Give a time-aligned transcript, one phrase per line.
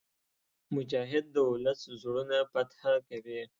[0.75, 3.41] مجاهد د ولس زړونه فتح کوي.